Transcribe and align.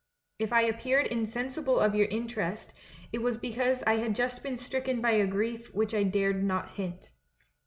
If 0.39 0.51
I 0.51 0.63
appeared 0.63 1.05
in 1.05 1.27
sensible 1.27 1.79
of 1.79 1.93
your 1.93 2.07
interest, 2.07 2.73
it 3.11 3.21
was 3.21 3.37
because 3.37 3.83
I 3.85 3.97
had 3.97 4.15
just 4.15 4.41
been 4.41 4.57
stricken 4.57 4.99
by 4.99 5.11
a 5.11 5.27
grief 5.27 5.71
which 5.75 5.93
I 5.93 6.01
dared 6.01 6.43
not 6.43 6.69
hint. 6.71 7.11